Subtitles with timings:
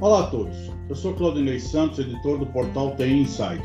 [0.00, 0.56] Olá a todos,
[0.88, 3.62] eu sou Claudinei Santos, editor do portal TI Inside.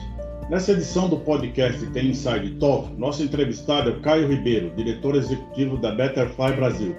[0.50, 5.94] Nessa edição do podcast TI Inside Talk, nosso entrevistado é Caio Ribeiro, diretor executivo da
[5.94, 6.94] Betterfly Brasil.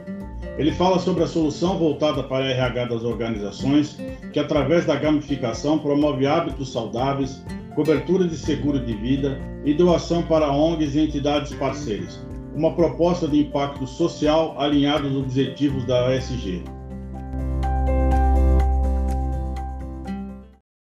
[0.57, 3.99] Ele fala sobre a solução voltada para a RH das organizações,
[4.33, 7.45] que através da gamificação promove hábitos saudáveis,
[7.75, 12.27] cobertura de seguro de vida e doação para ONGs e entidades parceiras.
[12.55, 16.76] Uma proposta de impacto social alinhada aos objetivos da ESG.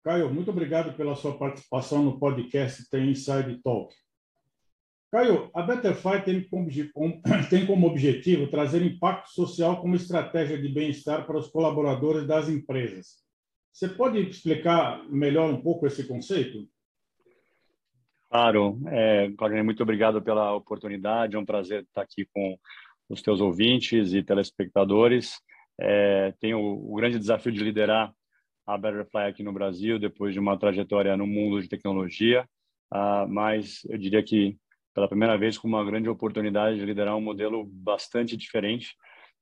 [0.05, 3.95] Caio, muito obrigado pela sua participação no podcast Tem Inside Talk.
[5.11, 6.69] Caio, a Betterfly tem como,
[7.49, 13.25] tem como objetivo trazer impacto social como estratégia de bem-estar para os colaboradores das empresas.
[13.73, 16.69] Você pode explicar melhor um pouco esse conceito?
[18.29, 21.35] Claro, é, Claudinei, muito obrigado pela oportunidade.
[21.35, 22.59] É um prazer estar aqui com
[23.09, 25.41] os teus ouvintes e telespectadores.
[25.81, 28.15] É, tenho o grande desafio de liderar
[28.67, 32.49] a Betterfly aqui no Brasil, depois de uma trajetória no mundo de tecnologia,
[32.93, 34.57] uh, mas eu diria que
[34.95, 38.95] pela primeira vez com uma grande oportunidade de liderar um modelo bastante diferente,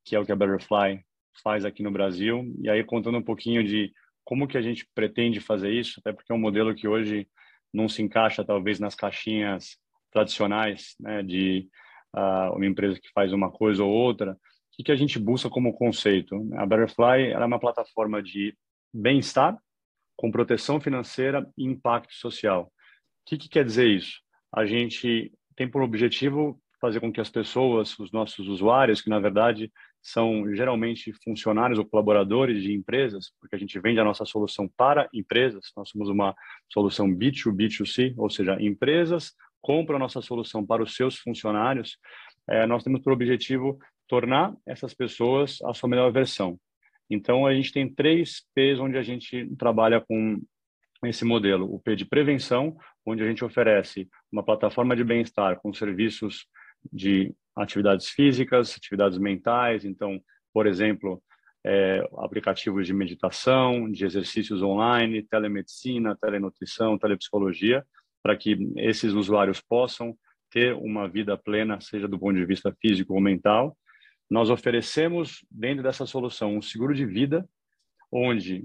[0.04, 1.04] que é o que a Betterfly
[1.42, 2.52] faz aqui no Brasil.
[2.60, 3.92] E aí contando um pouquinho de
[4.24, 7.28] como que a gente pretende fazer isso, até porque é um modelo que hoje
[7.72, 9.76] não se encaixa talvez nas caixinhas
[10.10, 11.68] tradicionais, né, de
[12.14, 14.32] uh, uma empresa que faz uma coisa ou outra.
[14.32, 14.36] O
[14.72, 16.48] que, que a gente busca como conceito?
[16.54, 18.56] A Betterfly é uma plataforma de
[18.92, 19.56] bem-estar
[20.16, 22.64] com proteção financeira e impacto social.
[22.64, 22.70] O
[23.26, 24.20] que, que quer dizer isso?
[24.54, 29.20] A gente tem por objetivo fazer com que as pessoas, os nossos usuários, que na
[29.20, 34.68] verdade são geralmente funcionários ou colaboradores de empresas, porque a gente vende a nossa solução
[34.76, 36.34] para empresas, nós somos uma
[36.72, 41.96] solução B2B2C, ou seja, empresas compram a nossa solução para os seus funcionários,
[42.48, 46.58] é, nós temos por objetivo tornar essas pessoas a sua melhor versão.
[47.10, 50.40] Então, a gente tem três P's onde a gente trabalha com
[51.04, 51.72] esse modelo.
[51.72, 56.46] O P de prevenção, onde a gente oferece uma plataforma de bem-estar com serviços
[56.92, 59.84] de atividades físicas, atividades mentais.
[59.84, 60.20] Então,
[60.52, 61.22] por exemplo,
[61.64, 67.84] é, aplicativos de meditação, de exercícios online, telemedicina, telenutrição, telepsicologia,
[68.22, 70.16] para que esses usuários possam
[70.50, 73.76] ter uma vida plena, seja do ponto de vista físico ou mental.
[74.32, 77.46] Nós oferecemos, dentro dessa solução, um seguro de vida,
[78.10, 78.64] onde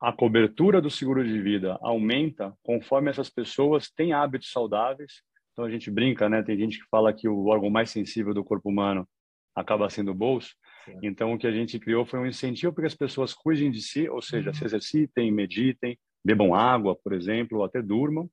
[0.00, 5.22] a cobertura do seguro de vida aumenta conforme essas pessoas têm hábitos saudáveis.
[5.52, 6.42] Então a gente brinca, né?
[6.42, 9.08] Tem gente que fala que o órgão mais sensível do corpo humano
[9.54, 10.56] acaba sendo o bolso.
[10.84, 10.98] Sim.
[11.04, 13.82] Então o que a gente criou foi um incentivo para que as pessoas cuidem de
[13.82, 14.54] si, ou seja, uhum.
[14.54, 18.24] se exercitem, meditem, bebam água, por exemplo, ou até durmam,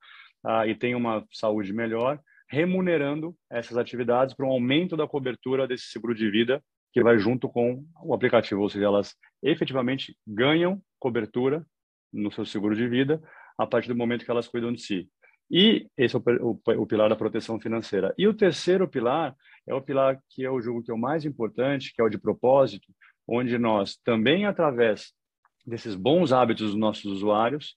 [0.44, 2.20] uh, e tenham uma saúde melhor
[2.54, 7.50] remunerando essas atividades para um aumento da cobertura desse seguro de vida que vai junto
[7.50, 11.66] com o aplicativo, ou seja, elas efetivamente ganham cobertura
[12.14, 13.20] no seu seguro de vida
[13.58, 15.10] a partir do momento que elas cuidam de si.
[15.50, 18.14] E esse é o, o, o, pilar da proteção financeira.
[18.18, 19.36] E o terceiro pilar
[19.68, 22.20] é o pilar que eu julgo que é o mais importante, que é o de
[22.20, 22.88] propósito,
[23.28, 25.12] onde nós também, através
[25.66, 27.76] desses bons hábitos dos nossos usuários,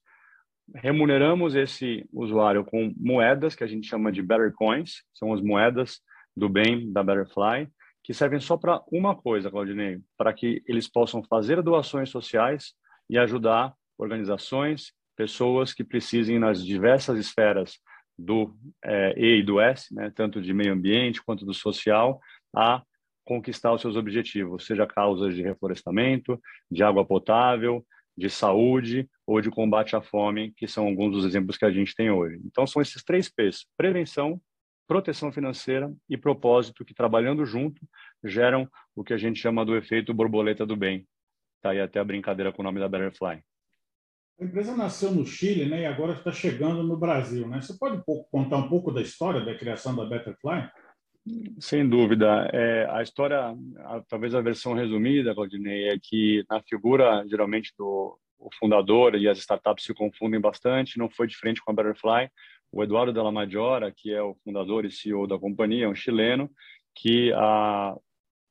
[0.74, 6.00] remuneramos esse usuário com moedas que a gente chama de Better Coins, são as moedas
[6.36, 7.68] do bem da Betterfly,
[8.02, 12.74] que servem só para uma coisa, Claudinei, para que eles possam fazer doações sociais
[13.08, 17.78] e ajudar organizações, pessoas que precisem nas diversas esferas
[18.18, 22.20] do é, E e do S, né, tanto de meio ambiente quanto do social,
[22.54, 22.82] a
[23.24, 26.40] conquistar os seus objetivos, seja causas de reflorestamento,
[26.70, 27.84] de água potável,
[28.16, 31.94] de saúde ou de combate à fome, que são alguns dos exemplos que a gente
[31.94, 32.40] tem hoje.
[32.44, 34.40] Então, são esses três P's: prevenção,
[34.86, 37.80] proteção financeira e propósito, que trabalhando junto
[38.24, 41.06] geram o que a gente chama do efeito borboleta do bem.
[41.60, 43.42] Tá aí até a brincadeira com o nome da Betterfly.
[44.38, 47.48] A empresa nasceu no Chile né, e agora está chegando no Brasil.
[47.48, 47.60] Né?
[47.60, 50.70] Você pode contar um pouco da história da criação da Betterfly?
[51.58, 52.48] Sem dúvida.
[52.52, 53.38] É, a história,
[53.84, 58.18] a, talvez a versão resumida, Claudinei, é que na figura, geralmente, do
[58.58, 62.30] fundador e as startups se confundem bastante, não foi diferente com a Butterfly.
[62.70, 66.50] O Eduardo Della Maggiora, que é o fundador e CEO da companhia, é um chileno
[66.94, 67.96] que há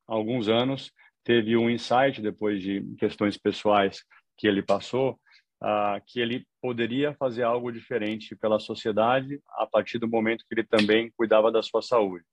[0.07, 0.91] alguns anos
[1.23, 4.03] teve um insight, depois de questões pessoais
[4.37, 5.19] que ele passou,
[5.63, 10.63] uh, que ele poderia fazer algo diferente pela sociedade a partir do momento que ele
[10.63, 12.23] também cuidava da sua saúde.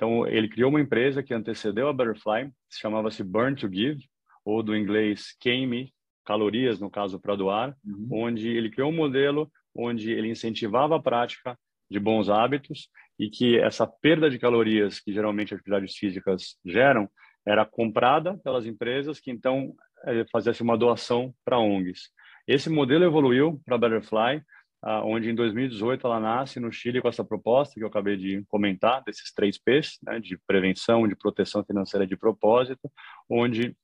[0.00, 4.02] Então, ele criou uma empresa que antecedeu a Butterfly, chamava-se Burn to Give,
[4.42, 5.92] ou do inglês Queime,
[6.24, 8.08] calorias, no caso, para doar, uhum.
[8.10, 11.54] onde ele criou um modelo onde ele incentivava a prática
[11.90, 12.88] de bons hábitos
[13.18, 17.06] e que essa perda de calorias que geralmente atividades físicas geram
[17.46, 19.74] era comprada pelas empresas que então
[20.06, 22.08] eh, fazia uma doação para ONGs.
[22.48, 24.44] Esse modelo evoluiu para ah,
[24.82, 29.02] onde em 2018 ela nasce no Chile com essa proposta que eu acabei de comentar,
[29.04, 32.90] desses três P's, né, de prevenção, de proteção financeira de propósito,
[33.28, 33.76] onde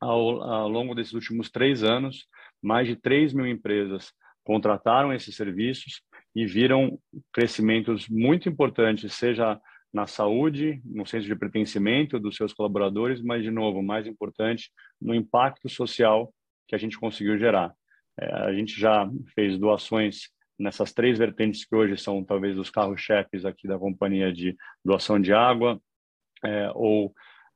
[0.00, 2.26] ao, ao longo desses últimos três anos,
[2.60, 4.12] mais de 3 mil empresas
[4.44, 6.02] contrataram esses serviços
[6.34, 6.98] e viram
[7.32, 9.60] crescimentos muito importantes, seja
[9.92, 14.70] na saúde, no senso de pertencimento dos seus colaboradores, mas, de novo, mais importante,
[15.00, 16.32] no impacto social
[16.66, 17.72] que a gente conseguiu gerar.
[18.18, 23.44] É, a gente já fez doações nessas três vertentes que hoje são talvez os carros-chefes
[23.44, 25.80] aqui da companhia de doação de água
[26.44, 27.12] é, ou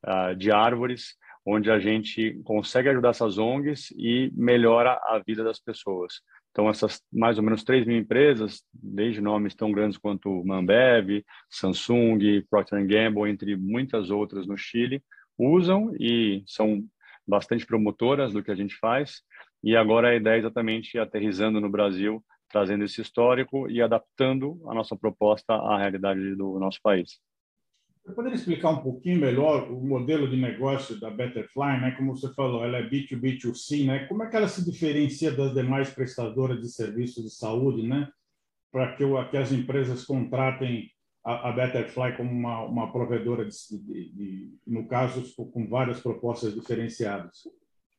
[0.06, 1.14] uh, de árvores,
[1.44, 6.20] onde a gente consegue ajudar essas ONGs e melhora a vida das pessoas.
[6.50, 12.42] Então, essas mais ou menos 3 mil empresas, desde nomes tão grandes quanto Mambev, Samsung,
[12.48, 15.02] Procter Gamble, entre muitas outras no Chile,
[15.38, 16.82] usam e são
[17.26, 19.20] bastante promotoras do que a gente faz.
[19.62, 24.74] E agora a ideia é exatamente aterrizando no Brasil, trazendo esse histórico e adaptando a
[24.74, 27.20] nossa proposta à realidade do nosso país.
[28.06, 31.90] Você poderia explicar um pouquinho melhor o modelo de negócio da Betterfly, né?
[31.96, 34.06] Como você falou, ela é B2B2C, né?
[34.06, 38.08] Como é que ela se diferencia das demais prestadoras de serviços de saúde, né?
[38.70, 40.88] Para que, que, as empresas contratem
[41.24, 46.54] a, a Betterfly como uma, uma provedora, de, de, de, no caso, com várias propostas
[46.54, 47.42] diferenciadas.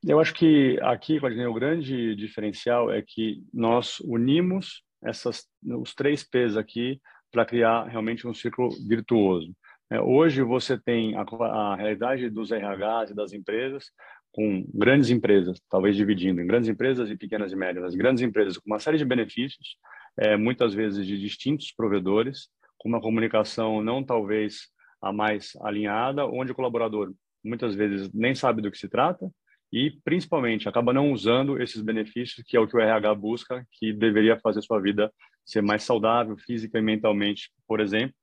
[0.06, 6.56] Eu acho que aqui, o grande diferencial é que nós unimos essas, os três P's
[6.56, 7.02] aqui
[7.32, 9.54] para criar realmente um ciclo virtuoso.
[9.92, 13.86] É, hoje você tem a, a, realidade dos RHs e das empresas
[14.32, 17.86] com grandes empresas, talvez dividindo em grandes empresas e pequenas e médias.
[17.86, 19.78] As grandes empresas com uma série de benefícios,
[20.18, 24.68] é, muitas vezes de distintos provedores, com uma comunicação não talvez
[25.02, 27.14] a mais alinhada, onde o colaborador
[27.44, 29.28] muitas vezes nem sabe do que se trata
[29.72, 33.92] e principalmente acaba não usando esses benefícios que é o que o RH busca, que
[33.92, 35.12] deveria fazer sua vida
[35.46, 38.16] ser mais saudável física e mentalmente, por exemplo,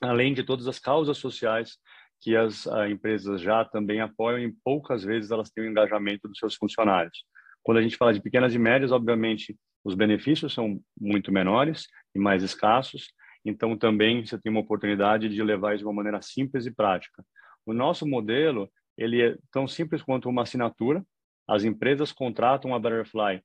[0.00, 1.78] além de todas as causas sociais
[2.20, 6.38] que as uh, empresas já também apoiam e poucas vezes elas têm o engajamento dos
[6.38, 7.24] seus funcionários.
[7.62, 12.18] Quando a gente fala de pequenas e médias, obviamente, os benefícios são muito menores e
[12.18, 13.12] mais escassos,
[13.44, 17.22] então também você tem uma oportunidade de levar isso de uma maneira simples e prática.
[17.66, 21.04] O nosso modelo, ele é tão simples quanto uma assinatura.
[21.46, 23.42] As empresas contratam a Butterfly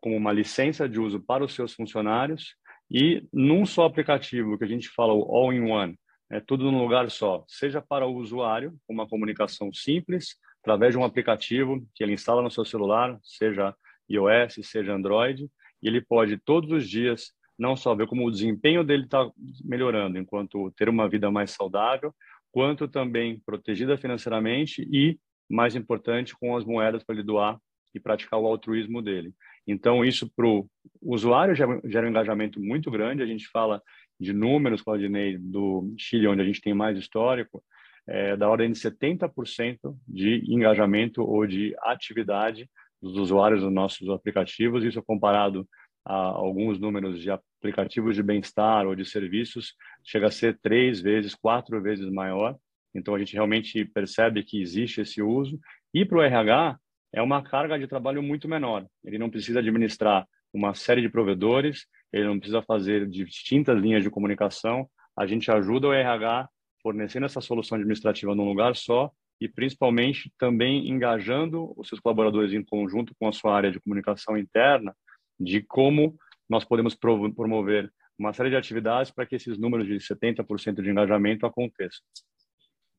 [0.00, 2.56] como uma licença de uso para os seus funcionários
[2.90, 5.98] e num só aplicativo, que a gente fala o all-in-one,
[6.30, 11.04] é tudo num lugar só, seja para o usuário, uma comunicação simples, através de um
[11.04, 13.74] aplicativo que ele instala no seu celular, seja
[14.08, 15.48] iOS, seja Android,
[15.82, 19.30] e ele pode todos os dias não só ver como o desempenho dele está
[19.64, 22.14] melhorando, enquanto ter uma vida mais saudável,
[22.52, 25.18] quanto também protegida financeiramente e,
[25.50, 27.58] mais importante, com as moedas para ele doar
[27.94, 29.34] e praticar o altruísmo dele.
[29.66, 30.68] Então, isso para o
[31.00, 33.22] usuário gera, um engajamento muito grande.
[33.22, 33.82] A gente fala
[34.20, 37.62] de números, Claudinei, do Chile, onde a gente tem mais histórico,
[38.06, 42.68] é, da ordem de 70% de engajamento ou de atividade
[43.00, 44.84] dos usuários dos nossos aplicativos.
[44.84, 45.68] Isso comparado
[46.04, 51.80] alguns números de aplicativos de bem-estar ou de serviços, chega a ser três vezes, quatro
[51.80, 52.56] vezes maior.
[52.94, 55.58] Então, a gente realmente percebe que existe esse uso.
[55.94, 56.78] E para o RH,
[57.12, 58.86] é uma carga de trabalho muito menor.
[59.04, 64.10] Ele não precisa administrar uma série de provedores, ele não precisa fazer distintas linhas de
[64.10, 64.88] comunicação.
[65.16, 66.48] A gente ajuda o RH
[66.82, 72.62] fornecendo essa solução administrativa num lugar só e principalmente também engajando os seus colaboradores em
[72.62, 74.94] conjunto com a sua área de comunicação interna
[75.42, 76.16] de como
[76.48, 81.46] nós podemos promover uma série de atividades para que esses números de 70% de engajamento
[81.46, 82.02] aconteçam.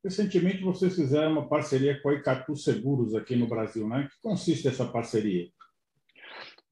[0.04, 4.10] Recentemente vocês fizeram uma parceria com a Icatu Seguros aqui no Brasil, né?
[4.12, 5.48] Que consiste essa parceria?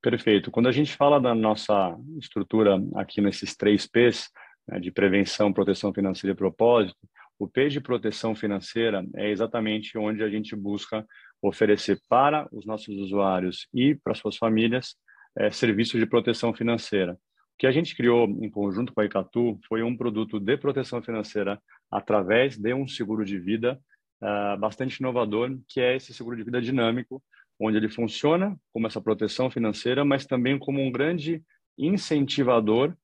[0.01, 0.51] Perfeito.
[0.51, 4.29] Quando a gente fala da nossa estrutura aqui nesses três P's,
[4.67, 6.97] né, de prevenção, proteção financeira e propósito,
[7.39, 11.05] o P de proteção financeira é exatamente onde a gente busca
[11.41, 14.95] oferecer para os nossos usuários e para suas famílias
[15.37, 17.17] é, serviços de proteção financeira
[17.61, 21.61] que a gente criou em conjunto com a Icatu foi um produto de proteção financeira
[21.91, 23.79] através de um seguro de vida
[24.19, 27.21] uh, bastante inovador, que é esse seguro de vida dinâmico,
[27.59, 31.43] onde ele funciona como essa proteção financeira, mas também como um grande
[31.77, 32.95] incentivador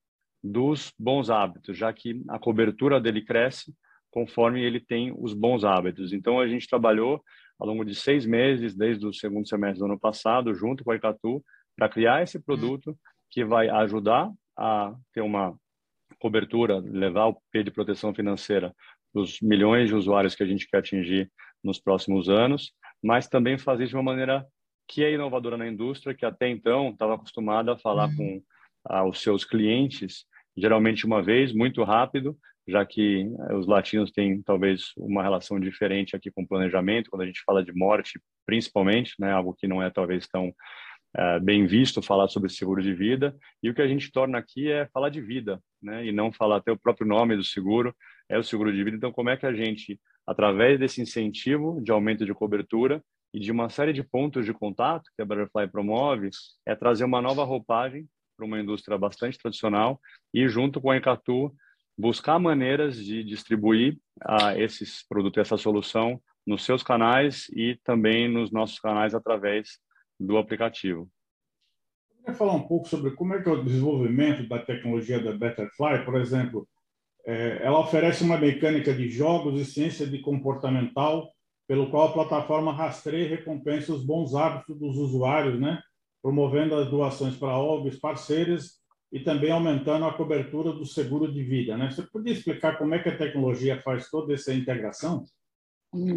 [0.44, 3.76] dos bons hábitos, já que a cobertura dele cresce
[4.10, 6.12] conforme ele tem os bons hábitos.
[6.12, 7.22] Então, a gente trabalhou
[7.60, 10.96] ao longo de seis meses, desde o segundo semestre do ano passado, junto com a
[10.96, 11.46] Icatu,
[11.78, 12.98] para criar esse produto
[13.30, 15.56] que vai ajudar a ter uma
[16.20, 18.74] cobertura, levar o P de proteção financeira
[19.14, 21.32] dos milhões de usuários que a gente quer atingir
[21.64, 24.46] nos próximos anos, mas também fazer de uma maneira
[24.88, 28.16] que é inovadora na indústria, que até então estava acostumada a falar uhum.
[28.16, 28.44] com
[28.86, 34.42] ah, os seus clientes, geralmente uma vez, muito rápido, já que eh, os latinos têm
[34.42, 39.14] talvez uma relação diferente aqui com o planejamento, quando a gente fala de morte, principalmente,
[39.20, 40.54] né, algo que não é talvez tão
[41.16, 44.72] uh, bem visto falar sobre seguro de vida, e o que a gente torna aqui
[44.72, 47.96] é falar de vida, né, e não falar até o próprio nome do seguro,
[48.30, 48.98] é o seguro de vida.
[48.98, 53.02] Então, como é que a gente, através desse incentivo de aumento de cobertura
[53.34, 56.30] e de uma série de pontos de contato que a Butterfly promove,
[56.66, 60.00] é trazer uma nova roupagem para uma indústria bastante tradicional
[60.34, 61.54] e, junto com a Encatu,
[61.98, 68.52] buscar maneiras de distribuir uh, esses produtos, essa solução nos seus canais e também nos
[68.52, 69.80] nossos canais através
[70.20, 71.10] do aplicativo.
[72.10, 75.32] Eu queria falar um pouco sobre como é que é o desenvolvimento da tecnologia da
[75.32, 76.68] Betterfly, por exemplo,
[77.26, 81.30] é, ela oferece uma mecânica de jogos e ciência de comportamental,
[81.68, 85.82] pelo qual a plataforma rastreia e recompensa os bons hábitos dos usuários, né?
[86.22, 88.78] promovendo as doações para ONGs parceiras
[89.12, 91.78] e também aumentando a cobertura do seguro de vida.
[91.78, 91.92] Né?
[91.92, 95.26] Você podia explicar como é que a tecnologia faz toda essa integração?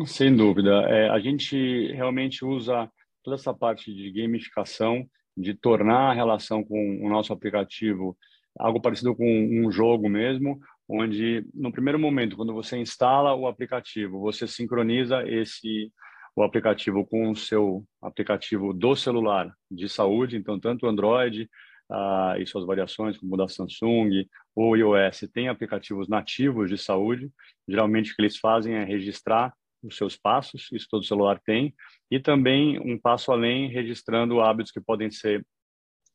[0.06, 0.82] Sem dúvida.
[0.88, 2.90] É, a gente realmente usa
[3.22, 8.16] toda essa parte de gamificação, de tornar a relação com o nosso aplicativo
[8.58, 14.20] algo parecido com um jogo mesmo, onde no primeiro momento, quando você instala o aplicativo,
[14.20, 15.92] você sincroniza esse
[16.34, 21.50] o aplicativo com o seu aplicativo do celular de saúde, então tanto Android
[21.90, 27.30] ah, e suas variações, como o da Samsung ou iOS, tem aplicativos nativos de saúde.
[27.68, 31.74] Geralmente o que eles fazem é registrar os seus passos, isso todo celular tem,
[32.10, 35.44] e também um passo além, registrando hábitos que podem ser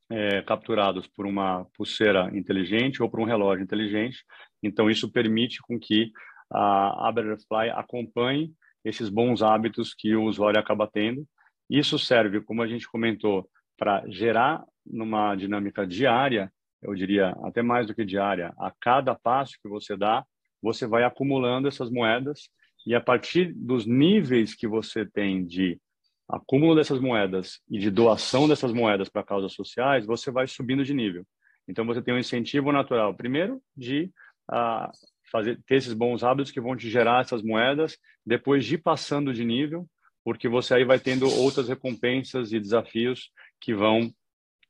[0.09, 4.23] é, capturados por uma pulseira inteligente ou por um relógio inteligente.
[4.61, 6.11] Então, isso permite com que
[6.51, 8.53] a, a Betterfly acompanhe
[8.83, 11.27] esses bons hábitos que o usuário acaba tendo.
[11.69, 17.87] Isso serve, como a gente comentou, para gerar numa dinâmica diária, eu diria até mais
[17.87, 20.23] do que diária, a cada passo que você dá,
[20.61, 22.49] você vai acumulando essas moedas
[22.85, 25.79] e a partir dos níveis que você tem de
[26.27, 30.93] acúmulo dessas moedas e de doação dessas moedas para causas sociais, você vai subindo de
[30.93, 31.25] nível.
[31.67, 34.11] Então você tem um incentivo natural, primeiro de
[34.51, 34.91] uh,
[35.31, 39.43] fazer ter esses bons hábitos que vão te gerar essas moedas, depois de passando de
[39.43, 39.87] nível,
[40.23, 44.11] porque você aí vai tendo outras recompensas e desafios que vão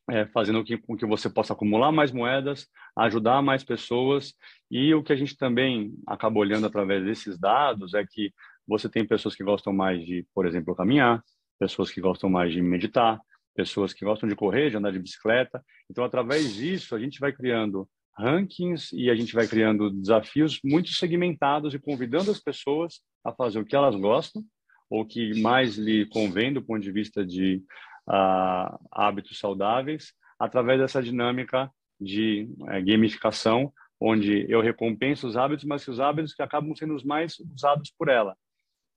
[0.09, 4.33] é, fazendo com que você possa acumular mais moedas, ajudar mais pessoas.
[4.69, 8.33] E o que a gente também acaba olhando através desses dados é que
[8.67, 11.24] você tem pessoas que gostam mais de, por exemplo, caminhar,
[11.59, 13.19] pessoas que gostam mais de meditar,
[13.55, 15.63] pessoas que gostam de correr, de andar de bicicleta.
[15.89, 20.89] Então, através disso, a gente vai criando rankings e a gente vai criando desafios muito
[20.89, 24.43] segmentados e convidando as pessoas a fazer o que elas gostam
[24.89, 27.62] ou que mais lhe convém do ponto de vista de
[28.07, 35.88] uh, hábitos saudáveis, através dessa dinâmica de uh, gamificação, onde eu recompenso os hábitos, mas
[35.88, 38.35] os hábitos que acabam sendo os mais usados por ela.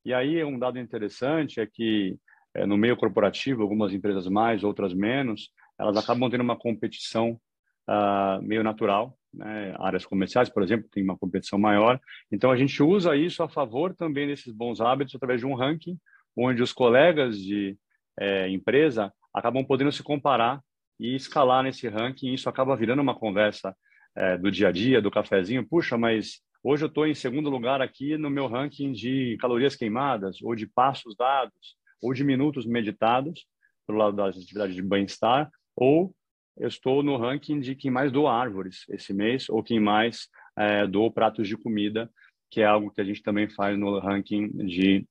[0.04, 2.16] E aí um dado interessante é que
[2.56, 7.40] uh, no meio corporativo, algumas empresas mais, outras menos, elas acabam tendo uma competição
[7.88, 9.16] uh, meio natural.
[9.32, 9.74] Né?
[9.78, 12.00] Áreas comerciais, por exemplo, tem uma competição maior.
[12.32, 15.98] Então a gente usa isso a favor também desses bons hábitos através de um ranking,
[16.36, 17.76] onde os colegas de
[18.18, 20.60] é, empresa acabam podendo se comparar
[20.98, 22.32] e escalar nesse ranking.
[22.32, 23.74] Isso acaba virando uma conversa
[24.16, 25.66] é, do dia a dia, do cafezinho.
[25.66, 30.42] Puxa, mas hoje eu estou em segundo lugar aqui no meu ranking de calorias queimadas,
[30.42, 33.46] ou de passos dados, ou de minutos meditados,
[33.86, 36.14] pelo lado das atividades de bem-estar, ou
[36.56, 40.86] eu estou no ranking de quem mais doa árvores esse mês, ou quem mais é,
[40.86, 42.10] doa pratos de comida,
[42.50, 45.06] que é algo que a gente também faz no ranking de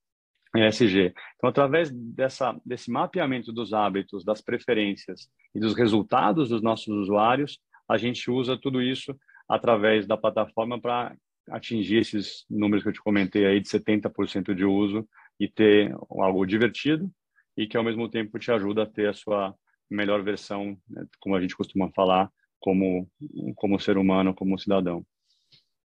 [0.58, 1.14] ESG.
[1.36, 7.60] Então, através dessa, desse mapeamento dos hábitos, das preferências e dos resultados dos nossos usuários,
[7.88, 9.16] a gente usa tudo isso
[9.48, 11.16] através da plataforma para
[11.50, 15.08] atingir esses números que eu te comentei aí de 70% de uso
[15.40, 17.10] e ter algo divertido
[17.56, 19.56] e que ao mesmo tempo te ajuda a ter a sua
[19.90, 23.10] melhor versão, né, como a gente costuma falar, como
[23.56, 25.06] como ser humano, como cidadão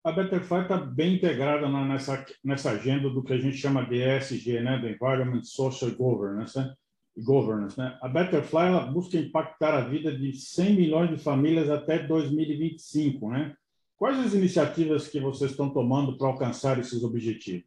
[0.09, 4.61] a Betterfly está bem integrada nessa, nessa agenda do que a gente chama de ESG,
[4.61, 6.75] né, do Environment Social Governance, né?
[7.17, 7.99] Governance, né?
[8.01, 13.55] A Betterfly ela busca impactar a vida de 100 milhões de famílias até 2025, né?
[13.97, 17.67] Quais as iniciativas que vocês estão tomando para alcançar esses objetivos?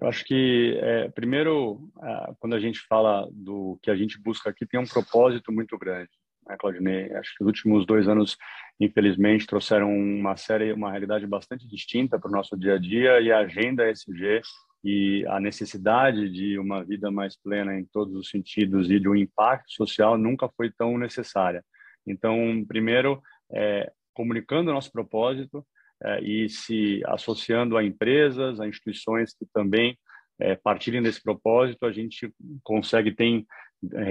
[0.00, 1.90] Eu acho que, é, primeiro,
[2.38, 6.10] quando a gente fala do que a gente busca aqui, tem um propósito muito grande
[6.46, 7.12] né, Claudinei?
[7.14, 8.36] Acho que os últimos dois anos,
[8.80, 13.32] infelizmente, trouxeram uma série, uma realidade bastante distinta para o nosso dia a dia e
[13.32, 14.42] a agenda SG
[14.84, 19.16] e a necessidade de uma vida mais plena em todos os sentidos e de um
[19.16, 21.64] impacto social nunca foi tão necessária.
[22.06, 23.20] Então, primeiro,
[23.52, 25.66] é, comunicando o nosso propósito
[26.02, 29.98] é, e se associando a empresas, a instituições que também
[30.38, 33.46] é, partilhem desse propósito, a gente consegue tem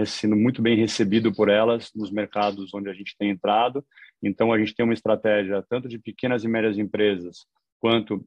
[0.06, 3.86] sendo muito bem recebido por elas nos mercados onde a gente tem entrado.
[4.22, 7.46] Então, a gente tem uma estratégia tanto de pequenas e médias empresas
[7.80, 8.26] quanto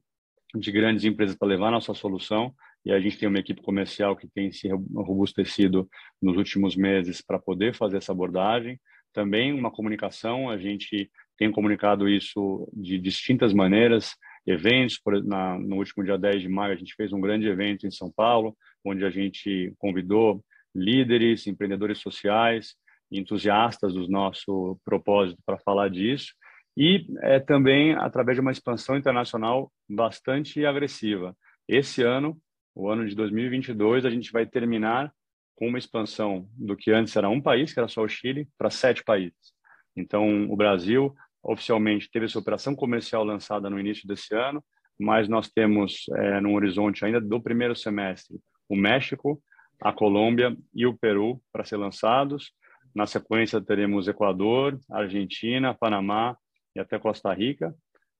[0.55, 2.53] de grandes empresas para levar nossa solução
[2.85, 5.87] e a gente tem uma equipe comercial que tem se robustecido
[6.21, 8.79] nos últimos meses para poder fazer essa abordagem.
[9.13, 14.15] Também uma comunicação, a gente tem comunicado isso de distintas maneiras,
[14.45, 17.91] eventos, na, no último dia 10 de maio a gente fez um grande evento em
[17.91, 22.75] São Paulo, onde a gente convidou líderes, empreendedores sociais,
[23.11, 26.33] entusiastas do nosso propósito para falar disso
[26.77, 31.35] e é, também através de uma expansão internacional bastante agressiva.
[31.67, 32.37] Esse ano,
[32.73, 35.11] o ano de 2022, a gente vai terminar
[35.55, 38.69] com uma expansão do que antes era um país, que era só o Chile, para
[38.69, 39.53] sete países.
[39.95, 44.63] Então, o Brasil oficialmente teve essa operação comercial lançada no início desse ano,
[44.97, 49.41] mas nós temos é, no horizonte ainda do primeiro semestre o México,
[49.81, 52.51] a Colômbia e o Peru para ser lançados.
[52.93, 56.35] Na sequência teremos Equador, Argentina, Panamá,
[56.75, 57.75] e até Costa Rica.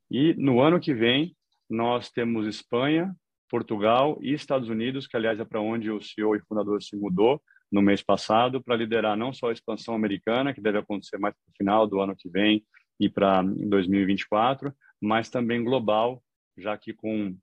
[0.10, 1.36] E no ano que vem,
[1.70, 3.16] nós temos Espanha,
[3.50, 7.42] Portugal e Estados Unidos, que aliás é para onde o CEO e fundador se mudou
[7.72, 11.54] no mês passado, para liderar não só a expansão americana, que deve acontecer mais no
[11.56, 12.64] final do ano que vem
[13.00, 16.22] e para 2024, mas também global,
[16.58, 17.36] já que com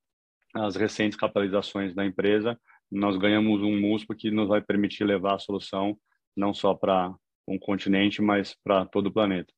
[0.53, 2.59] as recentes capitalizações da empresa,
[2.91, 5.99] nós ganhamos um músculo que nos vai permitir levar a solução
[6.37, 7.15] não só para
[7.49, 9.53] um continente, mas para todo o planeta.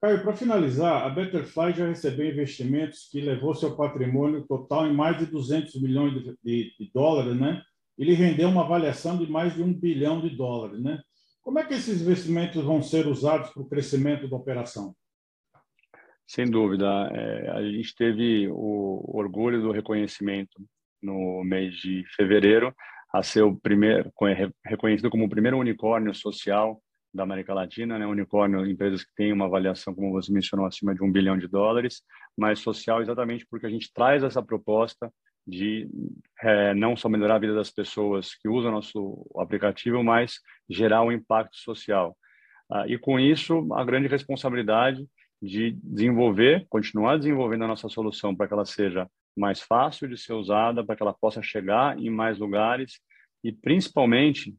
[0.00, 5.18] Caio, para finalizar, a Betterfly já recebeu investimentos que levou seu patrimônio total em mais
[5.18, 7.62] de 200 milhões de, de, de dólares, né?
[7.98, 11.02] Ele rendeu uma avaliação de mais de um bilhão de dólares, né?
[11.42, 14.94] Como é que esses investimentos vão ser usados para o crescimento da operação?
[16.26, 16.86] Sem dúvida.
[17.12, 20.64] É, a gente teve o orgulho do reconhecimento
[21.02, 22.74] no mês de fevereiro
[23.12, 24.12] a ser o primeiro
[24.64, 26.80] reconhecido como o primeiro unicórnio social
[27.12, 28.06] da América Latina, né?
[28.06, 32.02] Unicórnio, empresas que têm uma avaliação, como você mencionou, acima de um bilhão de dólares,
[32.38, 35.12] mas social exatamente porque a gente traz essa proposta
[35.46, 35.88] de
[36.42, 40.34] é, não só melhorar a vida das pessoas que usam nosso aplicativo, mas
[40.68, 42.16] gerar um impacto social.
[42.70, 45.04] Ah, e com isso, a grande responsabilidade
[45.42, 50.32] de desenvolver, continuar desenvolvendo a nossa solução para que ela seja mais fácil de ser
[50.32, 53.00] usada, para que ela possa chegar em mais lugares
[53.42, 54.54] e principalmente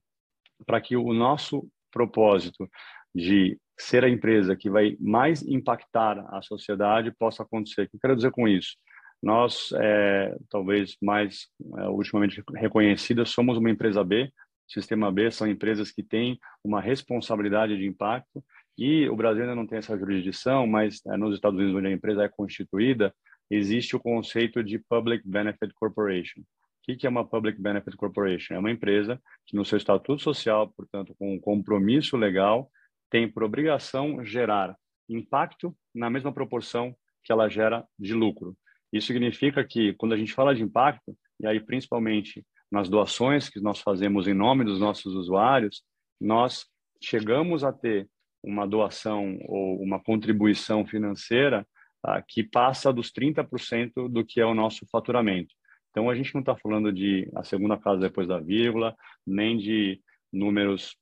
[0.66, 2.70] para que o nosso propósito
[3.14, 7.84] de ser a empresa que vai mais impactar a sociedade possa acontecer.
[7.84, 8.78] O que eu quero dizer com isso?
[9.22, 14.32] Nós, é, talvez mais é, ultimamente reconhecidas, somos uma empresa B.
[14.68, 18.44] Sistema B são empresas que têm uma responsabilidade de impacto
[18.78, 21.92] e o Brasil ainda não tem essa jurisdição, mas é, nos Estados Unidos, onde a
[21.92, 23.14] empresa é constituída,
[23.52, 26.40] existe o conceito de Public Benefit Corporation.
[26.42, 28.56] O que é uma Public Benefit Corporation?
[28.56, 32.72] É uma empresa que, no seu estatuto social, portanto, com um compromisso legal,
[33.10, 34.76] tem por obrigação gerar
[35.10, 38.56] impacto na mesma proporção que ela gera de lucro.
[38.92, 43.60] Isso significa que, quando a gente fala de impacto, e aí principalmente nas doações que
[43.60, 45.84] nós fazemos em nome dos nossos usuários,
[46.20, 46.66] nós
[47.04, 48.08] chegamos a ter
[48.42, 51.68] uma doação ou uma contribuição financeira
[52.04, 55.54] ah, que passa dos 30% do que é o nosso faturamento.
[55.90, 58.96] Então, a gente não está falando de a segunda casa depois da vírgula,
[59.28, 60.96] nem de números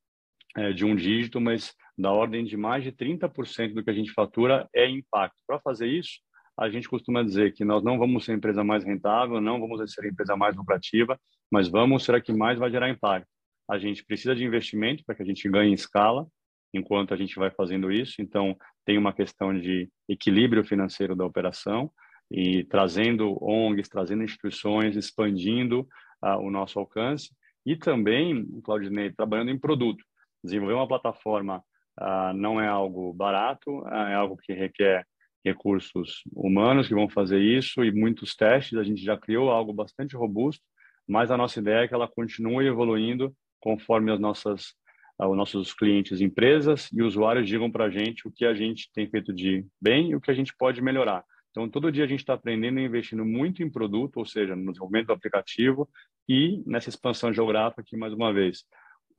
[0.58, 4.12] é, de um dígito, mas da ordem de mais de 30% do que a gente
[4.12, 5.38] fatura é impacto.
[5.46, 6.20] Para fazer isso,
[6.58, 9.94] a gente costuma dizer que nós não vamos ser a empresa mais rentável, não vamos
[9.94, 11.20] ser a empresa mais lucrativa,
[11.52, 13.30] mas vamos ser a que mais vai gerar impacto.
[13.70, 16.28] A gente precisa de investimento para que a gente ganhe escala
[16.74, 18.22] enquanto a gente vai fazendo isso.
[18.22, 18.58] Então,
[18.89, 21.91] tem uma questão de equilíbrio financeiro da operação,
[22.32, 25.82] e trazendo ONGs, trazendo instituições, expandindo
[26.23, 27.30] uh, o nosso alcance
[27.63, 30.04] e também, Claudinei, trabalhando em produto.
[30.43, 31.63] Desenvolver uma plataforma
[32.02, 35.06] uh, não é algo barato, uh, é algo que requer
[35.45, 38.80] recursos humanos que vão fazer isso e muitos testes.
[38.80, 40.65] A gente já criou algo bastante robusto,
[41.08, 44.73] mas a nossa ideia é que ela continue evoluindo conforme as nossas
[45.20, 49.10] os nossos clientes, empresas e usuários digam para a gente o que a gente tem
[49.10, 51.24] feito de bem e o que a gente pode melhorar.
[51.52, 54.72] Então, todo dia a gente está aprendendo e investindo muito em produto, ou seja, no
[54.72, 55.90] desenvolvimento do aplicativo
[56.28, 58.64] e nessa expansão geográfica que, mais uma vez,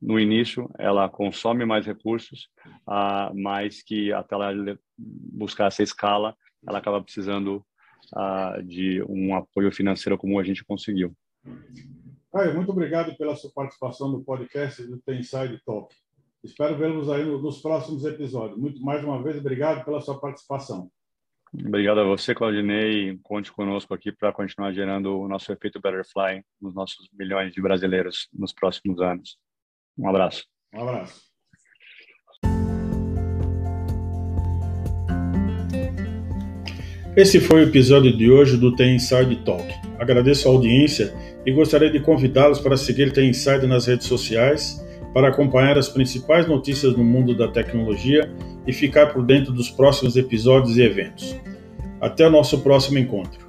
[0.01, 2.49] no início ela consome mais recursos,
[3.35, 6.35] mas que até ela buscar essa escala,
[6.67, 7.63] ela acaba precisando
[8.15, 11.15] uh, de um apoio financeiro como a gente conseguiu.
[12.31, 15.93] Caio, muito obrigado pela sua participação no podcast do Tenside Talk.
[16.41, 18.57] Espero vê-los aí nos próximos episódios.
[18.57, 20.89] Muito mais uma vez, obrigado pela sua participação.
[21.53, 23.19] Obrigado a você, Claudinei.
[23.21, 28.29] Conte conosco aqui para continuar gerando o nosso efeito Butterfly nos nossos milhões de brasileiros
[28.33, 29.37] nos próximos anos.
[29.97, 30.45] Um abraço.
[30.73, 31.21] Um abraço.
[37.17, 39.90] Esse foi o episódio de hoje do The Inside Talk.
[40.01, 41.13] Agradeço a audiência
[41.45, 44.83] e gostaria de convidá-los para seguir The Inside nas redes sociais
[45.13, 48.27] para acompanhar as principais notícias no mundo da tecnologia
[48.65, 51.39] e ficar por dentro dos próximos episódios e eventos.
[52.01, 53.45] Até o nosso próximo encontro.